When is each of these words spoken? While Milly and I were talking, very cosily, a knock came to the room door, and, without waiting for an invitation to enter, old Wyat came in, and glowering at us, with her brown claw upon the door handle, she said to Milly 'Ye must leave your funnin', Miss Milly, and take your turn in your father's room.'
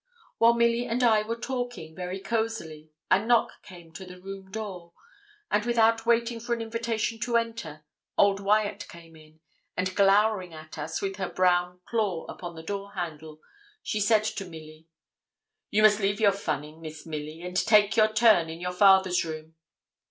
While 0.39 0.55
Milly 0.55 0.87
and 0.87 1.03
I 1.03 1.21
were 1.21 1.35
talking, 1.35 1.95
very 1.95 2.19
cosily, 2.19 2.89
a 3.11 3.23
knock 3.23 3.61
came 3.61 3.91
to 3.93 4.03
the 4.03 4.19
room 4.19 4.49
door, 4.49 4.93
and, 5.51 5.63
without 5.63 6.07
waiting 6.07 6.39
for 6.39 6.55
an 6.55 6.61
invitation 6.63 7.19
to 7.19 7.37
enter, 7.37 7.85
old 8.17 8.39
Wyat 8.39 8.87
came 8.89 9.15
in, 9.15 9.41
and 9.77 9.95
glowering 9.95 10.55
at 10.55 10.75
us, 10.79 11.03
with 11.03 11.17
her 11.17 11.29
brown 11.29 11.81
claw 11.85 12.25
upon 12.25 12.55
the 12.55 12.63
door 12.63 12.93
handle, 12.93 13.41
she 13.83 13.99
said 13.99 14.23
to 14.23 14.45
Milly 14.49 14.87
'Ye 15.69 15.81
must 15.83 15.99
leave 15.99 16.19
your 16.19 16.31
funnin', 16.31 16.81
Miss 16.81 17.05
Milly, 17.05 17.43
and 17.43 17.55
take 17.55 17.95
your 17.95 18.11
turn 18.11 18.49
in 18.49 18.59
your 18.59 18.73
father's 18.73 19.23
room.' 19.23 19.53